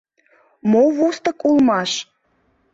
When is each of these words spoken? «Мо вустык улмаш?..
«Мо 0.71 0.83
вустык 0.95 1.39
улмаш?.. 1.49 1.91